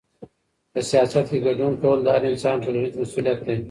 په 0.73 0.79
سياست 0.91 1.25
کي 1.31 1.37
ګډون 1.45 1.73
کول 1.81 1.99
د 2.03 2.07
هر 2.15 2.23
انسان 2.31 2.55
ټولنيز 2.63 2.93
مسؤوليت 3.01 3.39
دی. 3.45 3.57